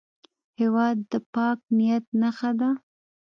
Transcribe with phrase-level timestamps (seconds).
[0.59, 2.69] هېواد د پاک نیت نښه ده.